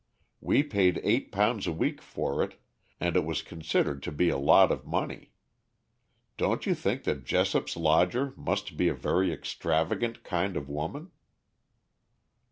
We 0.39 0.63
paid 0.63 0.99
eight 1.03 1.31
pounds 1.31 1.67
a 1.67 1.71
week 1.71 2.01
for 2.01 2.41
it, 2.41 2.59
and 2.99 3.15
it 3.15 3.23
was 3.23 3.43
considered 3.43 4.01
to 4.01 4.11
be 4.11 4.29
a 4.29 4.35
lot 4.39 4.71
of 4.71 4.83
money. 4.83 5.31
Don't 6.37 6.65
you 6.65 6.73
think 6.73 7.03
that 7.03 7.23
Jessop's 7.23 7.77
lodger 7.77 8.33
must 8.35 8.77
be 8.77 8.87
a 8.87 8.95
very 8.95 9.31
extravagant 9.31 10.23
kind 10.23 10.57
of 10.57 10.67
woman?" 10.67 11.11